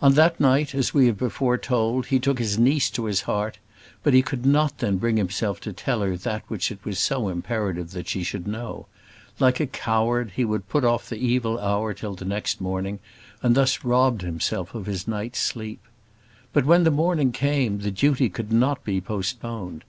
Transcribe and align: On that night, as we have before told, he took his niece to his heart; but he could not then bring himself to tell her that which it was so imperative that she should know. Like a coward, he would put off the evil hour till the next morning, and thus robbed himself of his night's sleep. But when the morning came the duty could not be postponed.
On 0.00 0.14
that 0.14 0.40
night, 0.40 0.74
as 0.74 0.94
we 0.94 1.04
have 1.06 1.18
before 1.18 1.58
told, 1.58 2.06
he 2.06 2.18
took 2.18 2.38
his 2.38 2.58
niece 2.58 2.88
to 2.88 3.04
his 3.04 3.20
heart; 3.20 3.58
but 4.02 4.14
he 4.14 4.22
could 4.22 4.46
not 4.46 4.78
then 4.78 4.96
bring 4.96 5.18
himself 5.18 5.60
to 5.60 5.72
tell 5.74 6.00
her 6.00 6.16
that 6.16 6.44
which 6.48 6.70
it 6.72 6.82
was 6.82 6.98
so 6.98 7.28
imperative 7.28 7.90
that 7.90 8.08
she 8.08 8.22
should 8.22 8.46
know. 8.48 8.86
Like 9.38 9.60
a 9.60 9.66
coward, 9.66 10.32
he 10.34 10.46
would 10.46 10.70
put 10.70 10.82
off 10.82 11.10
the 11.10 11.18
evil 11.18 11.58
hour 11.60 11.92
till 11.92 12.14
the 12.14 12.24
next 12.24 12.58
morning, 12.58 13.00
and 13.42 13.54
thus 13.54 13.84
robbed 13.84 14.22
himself 14.22 14.74
of 14.74 14.86
his 14.86 15.06
night's 15.06 15.40
sleep. 15.40 15.82
But 16.54 16.64
when 16.64 16.84
the 16.84 16.90
morning 16.90 17.30
came 17.30 17.80
the 17.80 17.90
duty 17.90 18.30
could 18.30 18.50
not 18.50 18.82
be 18.82 18.98
postponed. 19.02 19.84